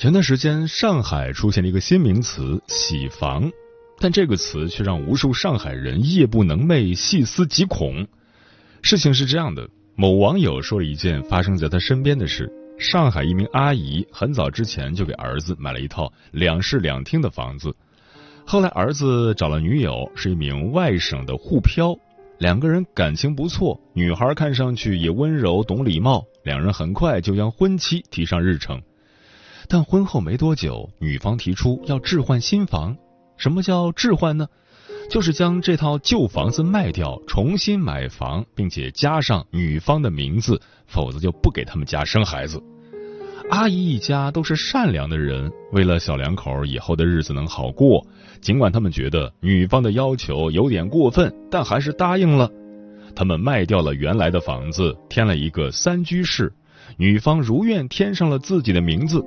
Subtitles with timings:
[0.00, 3.52] 前段时间，上海出现了一个新名词“洗房”，
[4.00, 8.06] 但这个词却让无数上海人夜不能寐、细思极恐。
[8.80, 17.70] 事情是这样的，某网友说了一件发生在他身边的事：上海一名阿姨很早之前就给儿子买了一套两室两厅的房子，
[18.46, 21.94] 后来儿子找了女友，是一名外省的沪漂，
[22.38, 28.80] 两个人感情不错，女孩看上去也温柔懂礼貌，两人很快就将婚期提上日程。
[29.72, 32.96] 但婚后没多久，女方提出要置换新房。
[33.36, 34.48] 什么叫置换呢？
[35.08, 42.60] 就是将这套旧房子卖掉，重新买房，并且加上女方的名字，否则就不给他们家生孩子。
[43.48, 48.04] 阿姨一家都是善良的人，为了小两口以后的日子能好过，
[48.40, 52.50] 尽管他们觉得女方的要求有点过分，但还是答应了。
[53.14, 56.52] 他们卖掉了原来的房子，添了一个三居室，
[56.96, 59.24] 女方如愿添上了自己的名字。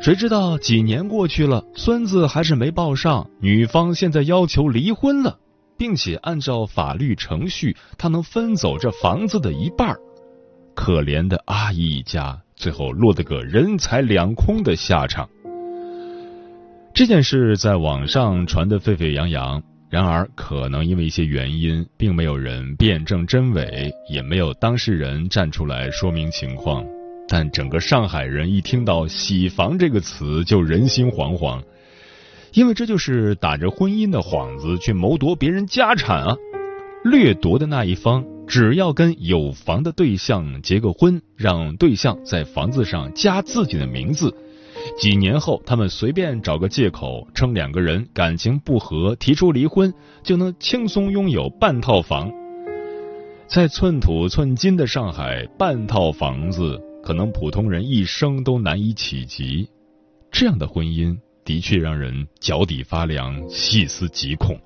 [0.00, 5.38] 谁知道几年过去了，孙子还是没抱上，女方现在要求离婚了，
[5.76, 9.96] 并且按照法律程序，她能分走这房子的一半
[10.74, 15.28] 可怜的阿姨一家，最后落得个人财两空的下场。
[16.94, 26.84] 这件事在网上传得沸沸扬扬，然而可能因为一些原因，并没有人辩证真伪，也没有当事人站出来说明情况。
[27.28, 31.62] 但整个上海人一听到“洗房”这个词，就人心惶惶，
[32.54, 36.36] 因为这就是打着婚姻的幌子去谋夺别人家产啊！
[37.04, 44.34] 掠夺的那一方只要跟有房的对象结个婚，让对象在房子上加自己的名字，
[44.98, 52.32] 几年后他们随便找个借口称两个人感情不和，提出离婚，就能轻松拥有半套房。
[53.46, 56.82] 在寸土寸金的上海，半套房子。
[57.08, 59.66] 可能普通人一生都难以企及，
[60.30, 64.60] 这样的婚姻的确让人脚底发凉、细思极恐。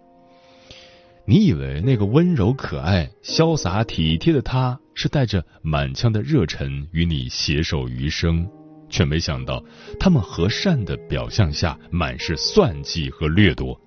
[1.25, 8.44] 你以为那个温柔可爱、潇洒体贴的他，是带着满腔的热忱与你携手余生，
[8.91, 9.62] 却没想到
[10.00, 13.81] 他们和善的表象下满是算计和掠夺。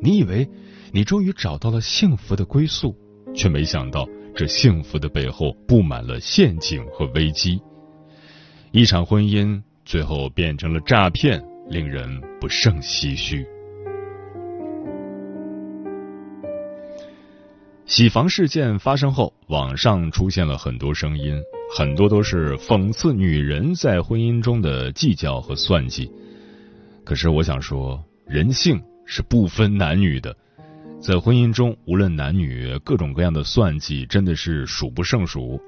[0.00, 0.48] 你以为
[0.92, 2.94] 你终于找到了幸福的归宿，
[3.34, 7.60] 却没想到这幸福的背后布满了陷阱和危机。
[8.78, 12.08] 一场婚姻最后变成了诈骗，令人
[12.40, 13.44] 不胜唏嘘。
[17.86, 21.42] 洗房事件发生后，网上出现了很多声音，
[21.76, 26.08] 很多都是讽刺女人在婚姻中的计较和算计。
[27.04, 30.36] 可是我想说，人性是不分男女的，
[31.00, 35.60] 在婚姻中，无论男女，各种各样的算计真的是数不胜数。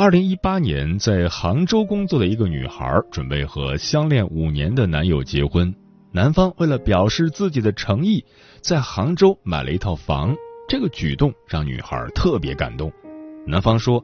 [0.00, 5.74] 二零一八年，在杭州工作的一个女孩准备和相恋五年的男友结婚，
[6.10, 8.24] 男方为了表示自己的诚意，
[8.62, 10.34] 在杭州买了一套房。
[10.66, 12.90] 这个举动让女孩特别感动。
[13.46, 14.02] 男方说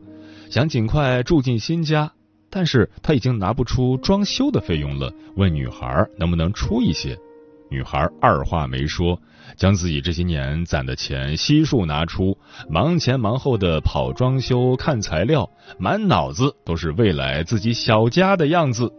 [0.51, 2.13] 想尽快住进新家，
[2.51, 7.19] 但是他已经拿不出装修的费用了，问女孩能不能出一些。
[7.69, 9.21] 女孩二话没说，
[9.57, 18.93] 将自己这些年攒的钱悉数拿出，忙前忙后的跑装修、看材料，满脑子都是未来自己小家的样子。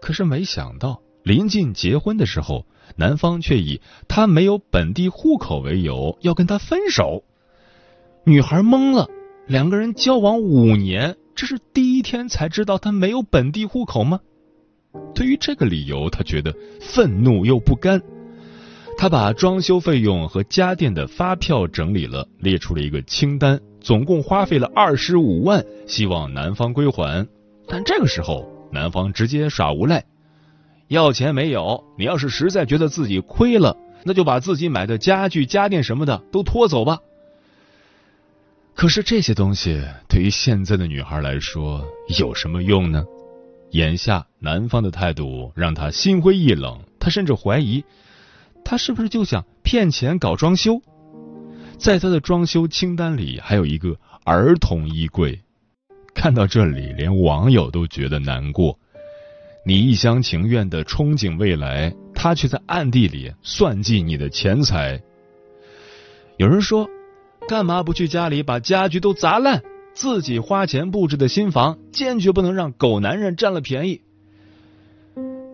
[0.00, 2.66] 可是没想到，临近结婚的时候，
[2.96, 7.22] 男方却以他没有本地户口为由要跟他分手。
[8.24, 9.08] 女孩懵了，
[9.46, 14.20] 两个人交往五年，这是第一天才知道他没有本地户口吗？
[15.14, 18.00] 对于这个理由，他觉得愤怒又不甘。
[18.96, 27.26] 他把装修费用和家电的发票整理了，列出了一个清单，总共花费了二十五万，希望男方归还。
[27.68, 30.04] 但这个时候，男方直接耍无赖，
[30.88, 36.98] 要钱没有，你要是实在觉得自己亏了，那就把自己买的家具、家电什么的都拖走吧。
[38.74, 41.84] 可是这些东西对于现在的女孩来说
[42.18, 43.04] 有什么用呢？
[43.70, 47.84] 眼下男方的态度让她心灰意冷，她甚至怀疑
[48.64, 50.82] 他是不是就想骗钱搞装修。
[51.78, 55.40] 在他的装修清单里还有一个儿童衣柜，
[56.12, 58.78] 看到这里，连网友都觉得难过。
[59.64, 65.00] 你一厢情愿的憧憬未来，他却在暗地里算计你的钱财。
[66.36, 66.90] 有人说，
[67.48, 69.62] 干嘛不去家里把家具都砸烂，
[70.00, 74.02] 自己花钱布置的新房，坚决不能让狗男人占了便宜。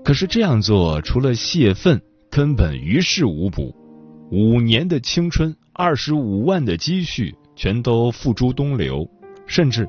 [0.04, 3.74] 可是这样做，除了泄愤，根本于事无补。
[4.30, 5.56] 五年的青春。
[5.72, 9.08] 二十五万的积蓄全都付诸东流，
[9.46, 9.88] 甚至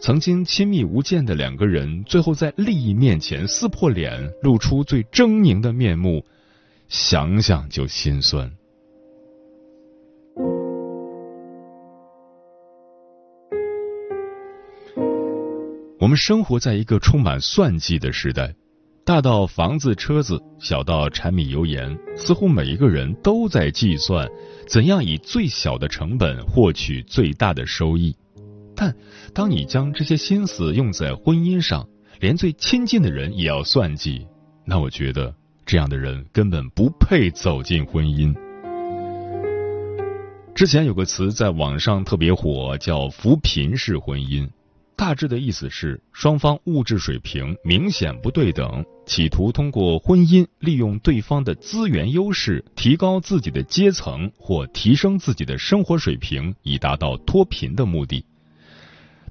[0.00, 6.24] 曾经亲密无间的两个人，最后在利益面前撕破脸，露出最狰狞的面目，
[6.88, 8.52] 想想就心酸。
[16.00, 18.54] 我们生活在一个充满算计的时代。
[19.04, 24.26] 大到房子、车子，小到柴米油盐，似乎每一个人都在计算
[24.66, 28.16] 怎样以最小的成本获取最大的收益。
[28.74, 28.96] 但
[29.34, 31.86] 当你将这些心思用在婚姻上，
[32.18, 34.26] 连最亲近的人也要算计，
[34.64, 35.34] 那我觉得
[35.66, 38.34] 这样的人根本不配走进婚姻。
[40.54, 44.48] 之前有个词在网上特别火，叫“扶贫式婚姻”。
[45.00, 58.26] 大致的意思是，双方物质水平明显不对等，企图通过婚姻利用对方的资源优势，提高自己的阶层或提升自己的生活水平，以达到脱贫的目的。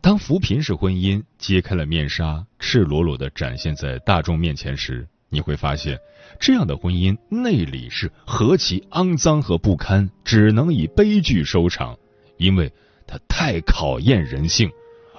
[0.02, 6.00] 当扶贫式婚姻揭开了面纱，赤裸裸的展现在大众面前时，你会发现，
[6.40, 11.96] 这样的婚姻内里是何其肮脏和不堪，只能以悲剧收场，
[12.38, 12.74] 因为
[13.06, 14.72] 它太考验人性。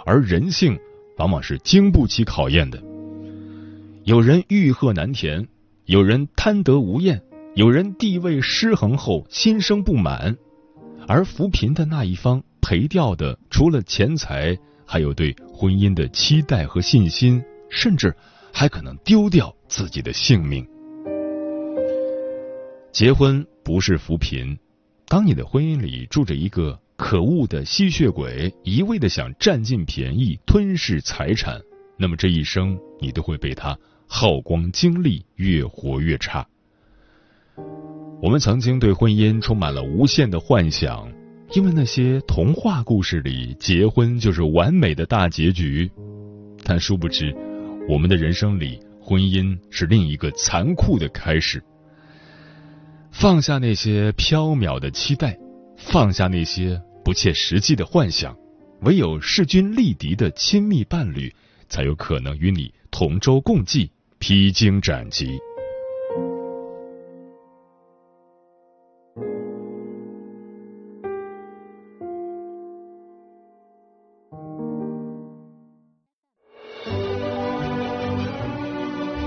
[0.05, 0.79] 而人性
[1.19, 2.83] 往往是经不起考验的。
[4.05, 5.47] 有人欲壑难填，
[5.85, 7.23] 有人贪得无厌，
[7.55, 10.37] 有人地位失衡后心生不满，
[11.07, 14.57] 而扶贫的那一方赔掉的除了钱财，
[14.87, 18.15] 还有对婚姻的期待和信心，甚至
[18.53, 20.67] 还可能丢掉自己的性命。
[22.91, 24.59] 结婚不是扶贫，
[25.07, 26.81] 当你的婚姻里住着一个。
[27.01, 31.59] 可恶的吸血鬼一味的想占尽便宜、吞噬财产，
[31.97, 33.77] 那么这一生你都会被他
[34.07, 36.47] 耗光精力，越活越差。
[38.23, 41.11] 我们曾经对婚姻充满了无限的幻想，
[41.55, 45.91] 因为那些童话故事里结婚就是完美的大结局，
[46.63, 47.35] 但殊不知，
[47.89, 51.65] 我们的人生里婚姻是另一个残酷的开始。
[53.11, 55.37] 放下那些缥缈的期待，
[55.79, 56.81] 放下那些。
[57.05, 58.37] 不切实际的幻想，
[58.83, 61.35] 唯有势均力敌的亲密伴侣，
[61.69, 65.39] 才有可能与你同舟共济、披荆斩棘。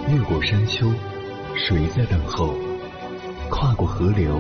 [0.10, 0.90] 越过山丘，
[1.56, 2.54] 谁在等候？
[3.50, 4.40] 跨过河流，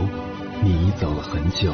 [0.63, 1.73] 你已走了很久。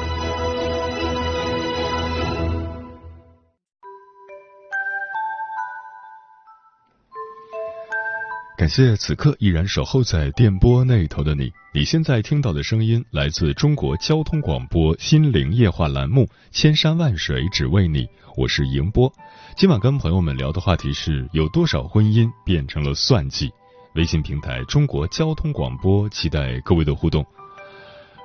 [8.61, 11.51] 感谢此刻依然守候在电波那头的你。
[11.73, 18.05] 你现在听到的声音来自中国交通广播心灵夜话栏目《千山万水只为你》，
[18.37, 19.11] 我是迎波。
[19.57, 23.49] 今晚跟朋友们聊的话题是有多少婚姻变成了算计？
[23.95, 27.25] 微信平台中国交通广播，期待各位的互动。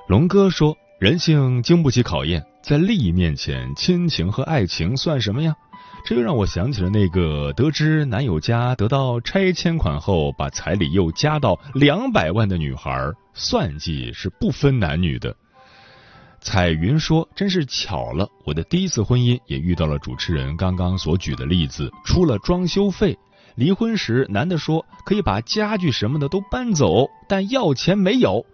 [0.07, 5.57] 龙哥说：“人性经不起考验，在利益面前，亲情和爱情算什么呀？”
[6.07, 15.35] 这又让我想起了那个得知男友家得到拆迁款后，把彩礼又加到两百万的女孩，算计是不分男女的。
[16.41, 23.19] 彩云说：“真是巧了，我的第一次婚姻也遇到了主持人刚刚所举的例子，出了装修费。
[23.57, 28.47] 离婚时，男的说可以把家具什么的都搬走，但要钱没有。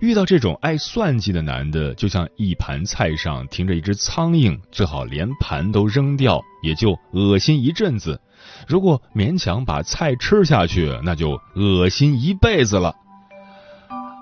[0.00, 8.20] 遇到这种爱算计的男的，就像一盘菜上停着一只苍蝇，最好连盘都扔掉，也就恶心一阵子。
[8.66, 12.94] 如果勉强把菜吃下去，那就恶心一辈子了。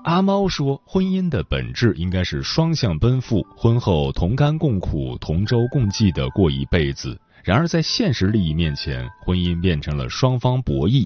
[0.04, 7.20] 阿猫说，婚姻的本质应该是双向奔赴，婚后同甘共苦、同舟共济的过一辈子。
[7.44, 11.04] 然而，在现实利益面前，婚姻变成了双方博弈。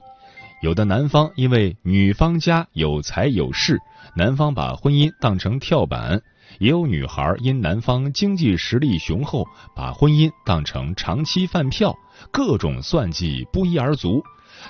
[0.63, 3.79] 有的男方因为女方家有财有势，
[4.15, 6.19] 男方把婚姻当成跳板；
[6.59, 11.97] 也有女孩因男方经济实力雄厚，把婚姻当成长期饭票。
[12.31, 14.23] 各种算计不一而足。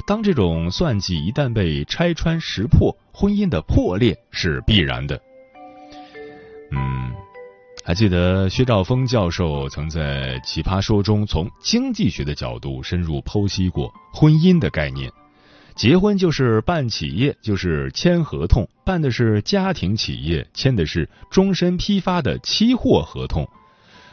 [0.04, 5.20] 当这种算计一旦被拆穿识破，婚姻的破裂是必然的。
[6.72, 7.12] 嗯，
[7.84, 15.08] 还记得薛兆丰教授曾在《奇葩说》中从经济学的角度深入剖析过婚姻的概念。
[15.76, 23.46] 结婚就是办企业，就是签合同，办的是家庭企业，签的是终身批发的期货合同。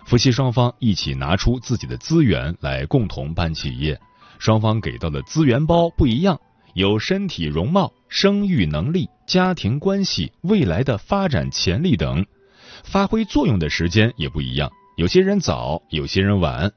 [0.05, 3.97] 夫妻双方一起拿出自己的资源来共同办企业。
[4.39, 6.37] 双方给到的资源包不一样，
[6.73, 12.25] 有身体容貌、生育能力、家庭关系、未来的发展潜力等，
[12.83, 16.69] 发挥作用的时间也不一样，有些人早，有些人晚。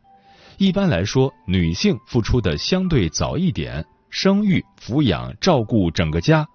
[0.58, 3.84] 一般来说，女性付出的相对早一点，
[4.18, 6.46] 生育、抚养、照顾整个家；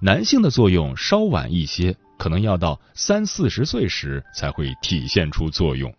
[0.00, 5.94] 男性的作用稍晚一些，可能要到三四十岁时才会体现出作用。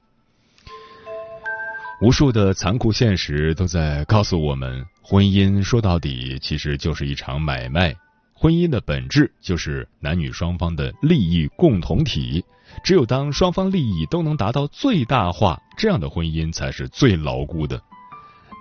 [2.01, 7.95] 无数的残酷现实都在告诉我们，婚姻说到底其实就是一场买卖。
[8.33, 12.43] 婚姻的本质就是男女双方的利益共同体。
[12.83, 17.79] 只有当双方利益都能达到最大化，这样的婚姻才是最牢固的。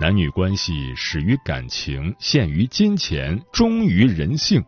[0.00, 4.64] 男女关系始于感情，陷于金钱，忠于人性。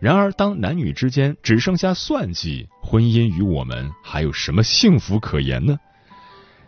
[0.00, 5.78] 然而，当男女之间只剩下算计，婚姻与我们还有什么幸福可言呢？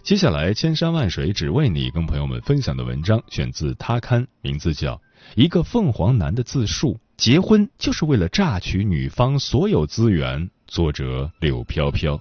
[0.03, 4.97] 接下来，千山万水只为你，跟朋友们分享的文章选自他刊，名字叫
[5.35, 10.51] 《一个凤凰男的自述》，结婚就是为了榨取女方所有资源。
[10.67, 12.21] 作者柳飘飘。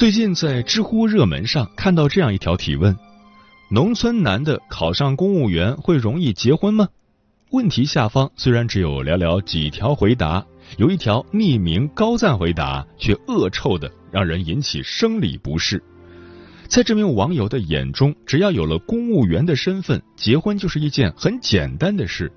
[0.00, 2.96] 最近在知乎热门上看到这样一条提问：
[3.68, 6.88] 农村男的考上公务员会容易结婚吗？
[7.50, 10.42] 问题下方虽然只有寥寥几条回答，
[10.78, 15.84] 有一条匿名高赞回答却恶臭的让人引起生理不适。
[16.66, 22.32] 在这名网友的眼中，只要有了公务员的身份，结婚就是一件很简单的事。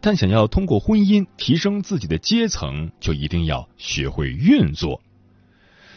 [0.00, 5.02] 但想要通过婚姻提升自己的阶层，就一定要学会运作。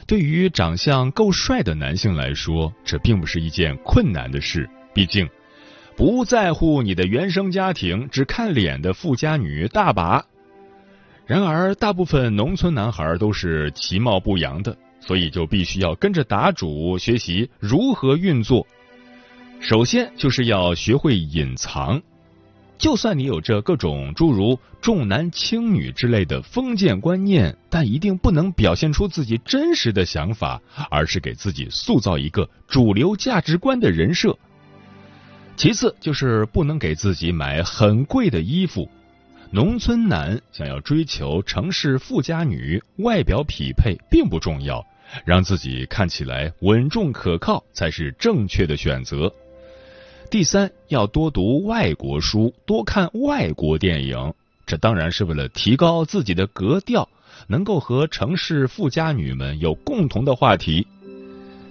[0.06, 4.70] 对于长相够帅的男性来说，这并不是一件困难的事。
[4.94, 5.28] 毕竟，
[5.96, 10.24] 不在乎你的原生家庭，只看脸的富家女大把。
[11.26, 18.68] 然而，大部分农村男孩都是其貌不扬的，所以就必须要跟着答主学习如何运作。
[19.62, 22.02] 首先，就是要学会隐藏。
[22.84, 30.62] 就算你有着各种诸如重男轻女之类的封建观念，但一定不能表现出自己真实的想法，
[30.92, 34.38] 而是给自己塑造一个主流价值观的人设。
[35.56, 38.90] 其次就是不能给自己买很贵的衣服。
[39.50, 44.86] 农村男想要追求城市富家女，外表匹配并不重要，
[45.24, 49.34] 让自己看起来稳重可靠才是正确的选择。
[50.30, 54.34] 第三，要多读外国书，多看外国电影，
[54.66, 57.08] 这当然是为了提高自己的格调，
[57.48, 60.88] 能够和城市富家女们有共同的话题。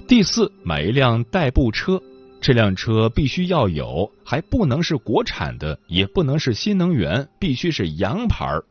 [0.07, 2.01] 第四，买一辆代步车，
[2.41, 8.65] 这辆车必须要有，还不能是国产的，也不能是新能源，必须是洋牌儿。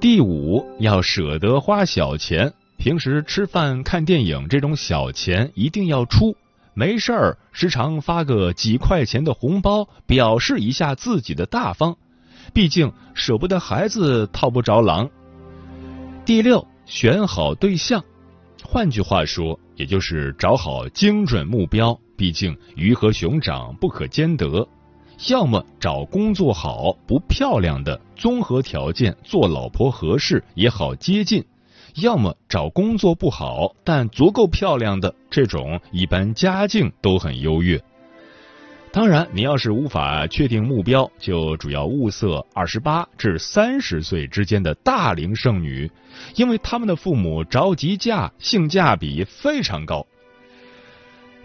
[0.00, 6.34] 第五，要舍得花小钱，平时吃饭、看电影这种小钱一定要出。
[6.80, 11.94] 没事儿，时常发个几块钱的红包，表示一下自己的大方。
[12.54, 15.10] 毕竟舍不得孩子套不着狼。
[16.24, 18.02] 第六，选好对象，
[18.64, 22.00] 换句话说，也就是找好精准目标。
[22.16, 24.66] 毕竟鱼和熊掌不可兼得，
[25.28, 31.44] 要么找工作好不漂亮的，综合条件做老婆合适也好接近。
[31.96, 37.82] 要么找工作不好但足够漂亮的这种，一般家境都很优越。
[38.92, 45.88] 当然，你要是无法确定目标，就主要物色二十八至三十岁之间的大龄剩女，
[46.34, 50.04] 因为他们的父母着急嫁，性价比非常高。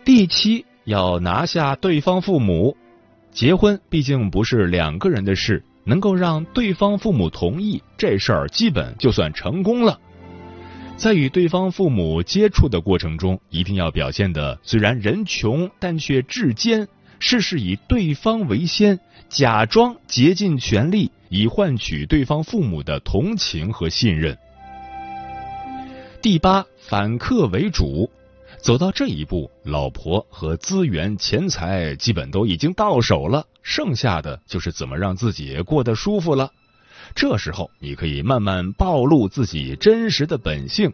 [0.03, 2.75] 第七，要拿下对方父母。
[3.31, 9.99] 结婚毕竟不是两个人的事，能够让对方父母同意，这事儿基本就算成功了。
[10.97, 16.87] 在与对方父母接触的过程中，一定要表现的虽然人穷，但却志坚。
[17.19, 18.99] 事事以对方为先，
[19.29, 24.37] 假装竭尽全力，以换取对方父母的同情和信任。
[26.21, 28.09] 第八，反客为主，
[28.57, 36.51] 走到这一步，老婆和资源、钱财基本都已经到手了，剩下的就是怎么让自己过得舒服了。
[37.13, 40.91] 这时候，你可以慢慢暴露自己真实的本性。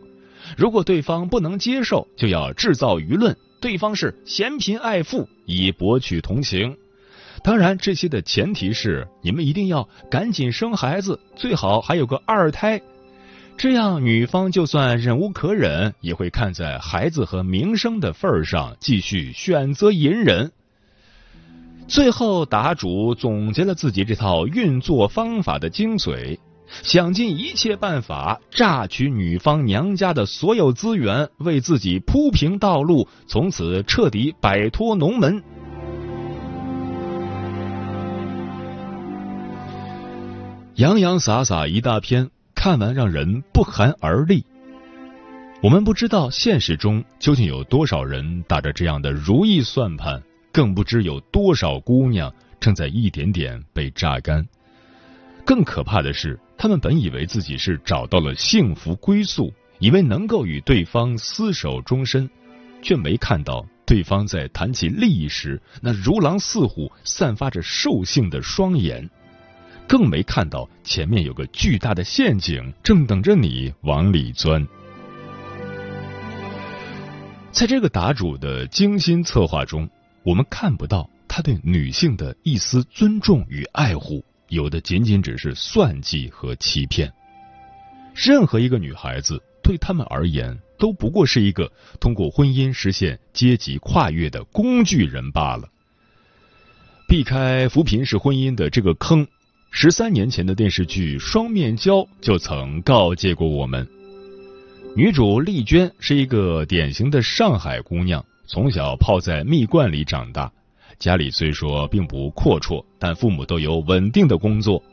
[0.58, 3.38] 如果对方不能接受，就要制造舆论。
[3.62, 6.76] 对方是嫌贫爱富，以博取同情。
[7.44, 12.82] 当然，这些的前提是你们一定要赶紧生孩子，最好还有个二胎。
[13.58, 20.52] 这样，女方就算忍无可忍，也会看在孩子和名声的份上，继续选择隐忍。
[21.92, 26.40] 最后，答主总结了自己这套运作方法的精髓。
[26.84, 35.44] 想尽一切办法榨取女方娘家的所有资源，为自己铺平道路，从此彻底摆脱农门。
[40.76, 44.46] 洋洋洒洒一大篇，看完让人不寒而栗。
[45.62, 54.48] 我们不知道现实中究竟有多少人打着这样的如意算盘，更不知有多少姑娘正在一点点被榨干。
[55.46, 56.40] 更可怕的是。
[56.58, 62.30] 他们本以为自己是找到了幸福归宿，以为能够与对方厮守终身，
[62.84, 69.10] 却没看到对方在谈起利益时那如狼似虎、散发着兽性的双眼，
[69.88, 74.64] 更没看到前面有个巨大的陷阱正等着你往里钻。
[77.52, 79.90] 在这个答主的精心策划中，
[80.24, 84.24] 我们看不到他对女性的一丝尊重与爱护。
[84.50, 87.10] 有的仅仅只是算计和欺骗，
[88.14, 95.70] 任何一个女孩子对他们而言都不过是一个通过婚姻实现阶级跨越的工具人罢了。
[97.08, 99.26] 避开扶贫式婚姻的这个坑，
[99.72, 103.88] 十三年前的电视剧《双面胶》就曾告诫过我们。
[104.98, 110.52] 女主丽娟是一个典型的上海姑娘，从小泡在蜜罐里长大。
[111.00, 114.84] 家里虽说并不阔绰，但父母都有稳定的工作。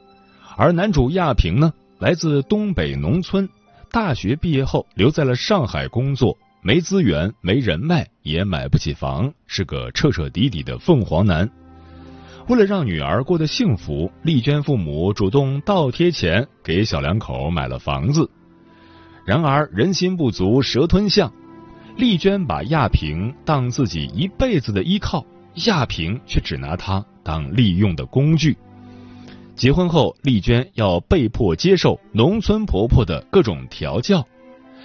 [0.56, 3.48] 而男主亚平呢，来自东北农村，
[3.90, 11.50] 大学毕业后留在了上海工作，没资源、没人脉，也买不起房，是个彻彻底底的凤凰男。
[12.46, 18.30] 为了让女儿过得幸福，丽娟父母主动倒贴钱给小两口买了房子。
[19.26, 21.32] 然而人心不足蛇吞象，
[21.98, 25.26] 丽娟把亚平当自己一辈子的依靠。
[25.66, 28.56] 亚平却只拿她当利用的工具。
[29.56, 34.24] 结婚后，丽娟要被迫接受农村婆婆的各种调教，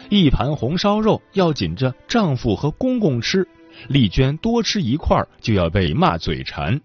[0.09, 3.47] 一盘红烧肉要紧着丈夫和公公吃，
[3.87, 6.81] 丽娟多吃一块就要被骂嘴馋。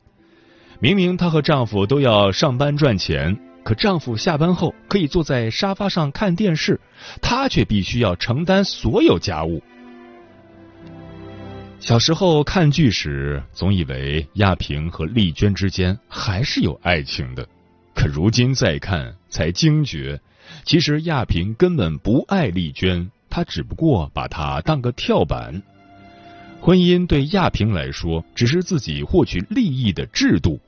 [0.78, 6.78] 明明她和丈夫都要上班赚钱，可丈夫下班后可以坐在沙发上看电视，
[7.22, 9.62] 她却必须要承担所有家务。
[11.80, 17.48] 小时候看剧时，总以为亚平和丽娟之间还是有爱情的，
[17.94, 20.20] 可如今再看，才惊觉，
[20.64, 25.62] 其实亚平根本不爱丽娟，他只不过把她当个跳板。
[26.60, 30.60] 婚姻对亚平来说，只是自己获取利益的制度。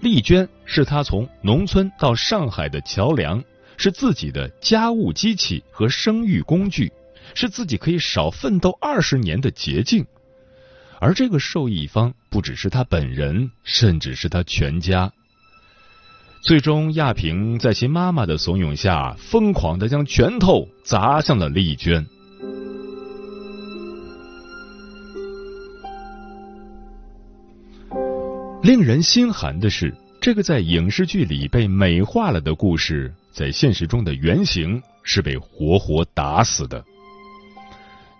[0.00, 3.42] 丽娟是他从农村到上海的桥梁，
[3.76, 6.92] 是自己的家务机器和生育工具，
[7.34, 10.04] 是自己可以少奋斗二十年的捷径。
[11.04, 15.12] 而这个受益方不只是他本人，甚至是他全家。
[16.40, 22.06] 最终，亚平在其妈妈的怂恿下，疯狂的将拳头砸向了丽娟。
[28.62, 36.82] 令人心寒的是，这个在影视剧里被美化了的故事，在现实中的原型是被活活打死的。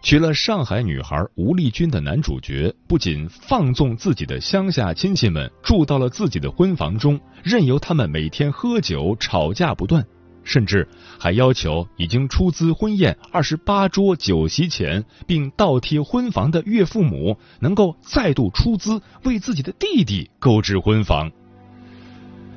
[0.04, 10.04] 娶了上海女孩吴丽君的男主角，不仅放纵自己的乡下亲戚们住到了自己的婚房中，任由他们每天喝酒吵架不断，
[10.44, 10.86] 甚至
[11.18, 21.32] 还要求已经出资婚宴二十八桌酒席钱并倒贴婚房的岳父母，能够再度出资为自己的弟弟购置婚房。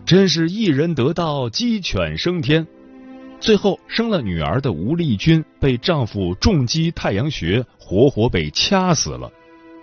[0.06, 2.68] 真是一人得道，鸡犬升天。
[3.40, 9.32] 最后生了女儿的吴丽君被丈夫重击太阳穴，活活被掐死了。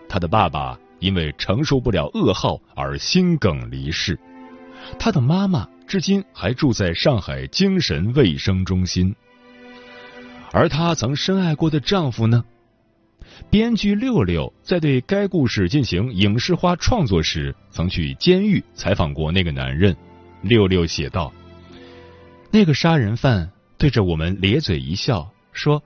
[0.09, 4.19] 她的爸爸因为承受不了噩耗而心梗离世。
[4.99, 9.15] 她的妈妈至今还住在上海精神卫生中心。
[10.51, 12.45] 而她曾深爱过的丈夫呢？
[13.51, 19.97] 编剧六六在对该故事进行影视化创作时，曾去监狱采访过那个男人。
[20.43, 21.33] 六六写道。
[22.55, 25.83] 那个杀人犯对着我们咧嘴一笑，说：“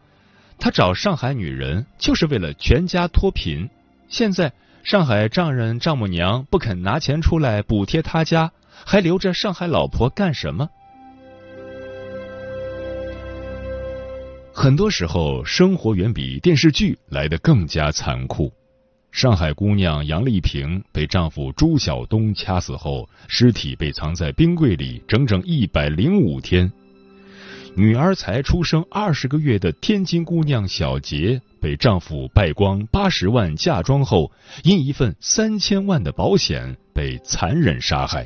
[0.61, 3.71] 他找上海女人就是为了全家脱贫。
[4.11, 4.53] 现在
[4.85, 8.53] 上海丈人丈母娘不肯拿钱出来补贴他家，
[8.85, 10.69] 还留着上海老婆干什么？”
[14.53, 18.53] 很多时候，生活远比电视剧来得更加残酷。
[19.19, 26.71] 上海姑娘杨丽萍被丈夫朱晓东掐死后，尸体被藏在冰柜里整整一百零五天。
[27.75, 34.31] 女儿才出生二十个月的天津姑娘小杰被丈夫败光八十万嫁妆后，
[34.63, 38.25] 因一份三千万的保险被残忍杀害。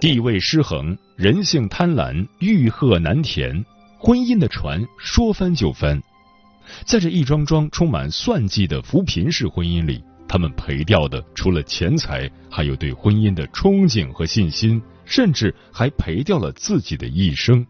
[0.00, 3.66] 地位失衡，人性贪婪，欲壑难填，
[3.98, 6.02] 婚姻的船说翻就翻。
[6.84, 17.66] 在这一桩桩充满算计的扶贫式婚姻里，他们赔掉的除了钱财，还有对婚姻的憧憬和信心，甚至还赔掉了自己的一生。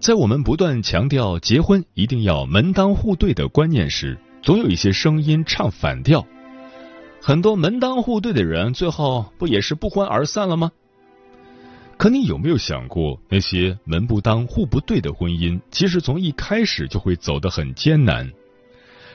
[0.00, 6.24] 在我们不断强调结婚一定要门当户对的观念时，总有一些声音唱反调。
[7.20, 10.72] 很多门当户对的人，最后不也是不欢而散了吗？
[11.96, 18.30] 可你有没有想过，那些门不当户不对的婚姻，其实从一开始就会走得很艰难。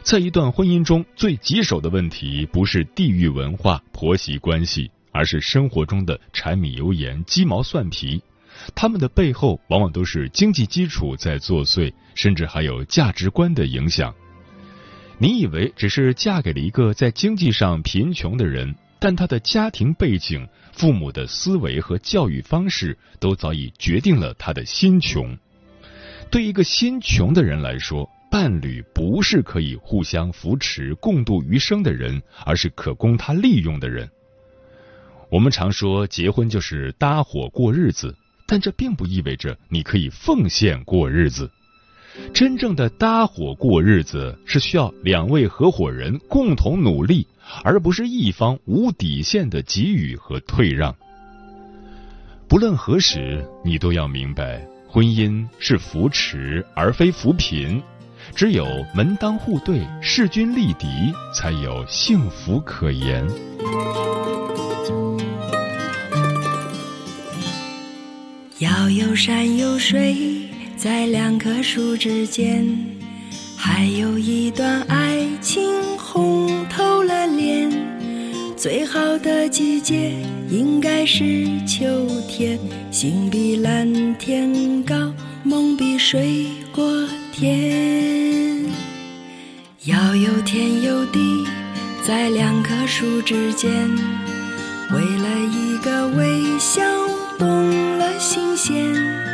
[0.01, 8.21] 在一段婚姻中最棘手的问题，不是地域文化、婆媳关系，而是生活中的柴米油盐、鸡毛蒜皮。
[8.75, 14.13] 他们的背后，往往都是经济基础在作祟，甚至还有价值观的影响。
[15.19, 25.37] 你以为只是嫁给了一个在经济上贫穷的人，但他的家庭背景、父母的思维和教育方式都早已决定了他的心穷。
[26.29, 34.09] 对一个心穷的人来说，伴侣不是可以互相扶持、共度余生的人，而是可供他利用的人。
[35.29, 38.15] 我们常说结婚就是搭伙过日子，
[38.47, 41.49] 但这并不意味着你可以奉献过日子。
[42.33, 47.27] 真正的搭伙过日子是需要两位合伙人共同努力，
[47.63, 50.95] 而不是一方无底线的给予和退让。
[52.47, 57.81] 不论何时，你都要明白，婚姻是扶持而非扶贫。
[58.35, 60.87] 只有门当户对、势均力敌，
[61.35, 63.27] 才有幸福可言。
[68.59, 70.52] 要有山有水。
[70.83, 72.67] 在两棵树之间，
[73.55, 75.63] 还有一段爱情
[75.97, 77.71] 红透了脸。
[78.57, 80.11] 最好的季节
[80.49, 82.59] 应该是秋天，
[82.91, 84.93] 心比蓝天高，
[85.43, 88.65] 梦比水果甜。
[89.85, 91.45] 要有天有地，
[92.05, 93.71] 在两棵树之间，
[94.91, 96.83] 为了一个微笑
[97.39, 99.32] 动了心弦。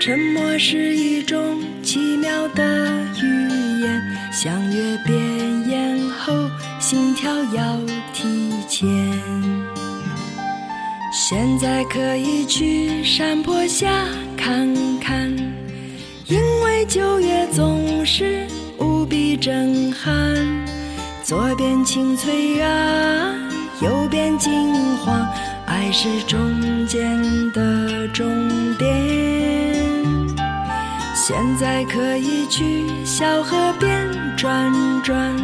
[0.00, 2.88] 沉默是一种奇妙的
[3.22, 6.32] 语言，相约变眼后，
[6.78, 7.78] 心跳要
[8.14, 8.88] 提前。
[11.12, 14.06] 现在可以去山坡下
[14.38, 15.30] 看看，
[16.28, 18.46] 因为九月总是
[18.78, 20.34] 无比震撼。
[21.22, 23.34] 左边青翠啊，
[23.82, 25.30] 右边金黄，
[25.66, 27.20] 爱是中间
[27.52, 28.26] 的终
[28.78, 29.19] 点。
[31.22, 34.72] 现在可以去小河边转
[35.04, 35.36] 转，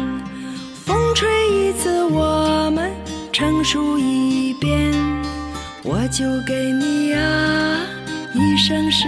[0.83, 2.91] 风吹一次，我们
[3.31, 4.91] 成熟一遍。
[5.83, 7.79] 我就给你啊
[8.33, 9.05] 一生时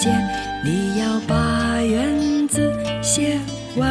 [0.00, 0.12] 间，
[0.64, 3.38] 你要把院子写
[3.76, 3.88] 完。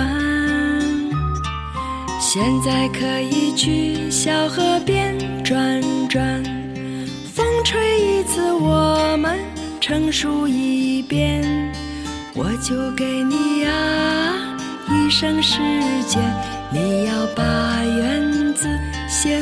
[2.19, 6.43] 现在可以去小河边转转，
[7.33, 9.39] 风吹一次，我们
[9.79, 11.66] 成熟一遍。
[12.37, 13.71] 我就给你呀。
[14.89, 15.57] 一生时
[16.07, 16.21] 间，
[16.71, 18.67] 你要把园子
[19.09, 19.41] 写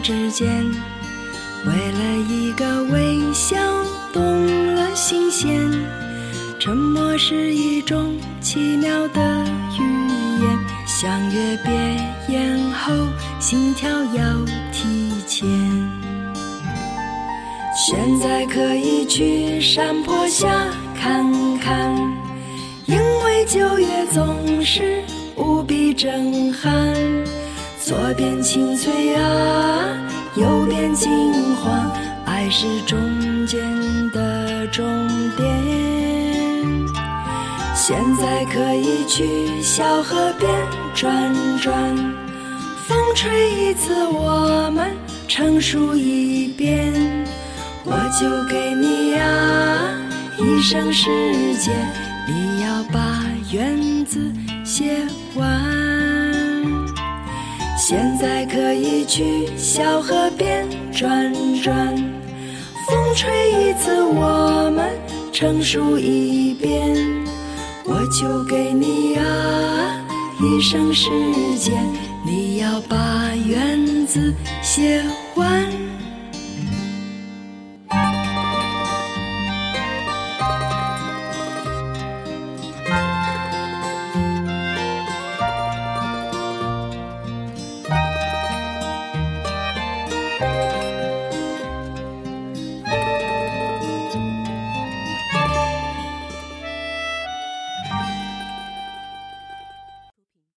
[0.00, 0.48] 之间，
[1.64, 3.56] 为了一个微笑
[4.12, 5.70] 动了心弦。
[6.58, 9.20] 沉默是一种奇妙的
[9.78, 9.82] 语
[10.42, 11.72] 言，相约别
[12.34, 12.92] 言后，
[13.38, 15.48] 心跳要提前。
[17.76, 20.48] 现在可以去山坡下
[20.98, 21.94] 看看，
[22.86, 25.02] 因为九月总是。
[25.36, 26.72] 无比震撼，
[27.86, 29.94] 左边青翠啊，
[30.36, 31.90] 右边金黄，
[32.24, 32.98] 爱是中
[33.46, 33.60] 间
[34.10, 34.86] 的终
[35.36, 35.46] 点。
[37.74, 40.50] 现在可以去小河边
[40.94, 41.94] 转转，
[42.86, 44.90] 风吹一次，我们
[45.28, 46.90] 成熟一遍。
[47.84, 49.90] 我就给你呀
[50.38, 51.74] 一生时间，
[52.26, 54.18] 你要把园子。
[54.64, 55.93] 写完，
[57.86, 61.30] 现在可以去小河边转
[61.62, 61.94] 转，
[62.88, 64.88] 风吹一次，我们
[65.30, 66.96] 成熟一遍。
[67.84, 70.02] 我就给你啊
[70.40, 71.10] 一生时
[71.58, 71.74] 间，
[72.24, 72.96] 你要把
[73.46, 75.83] 院子写完。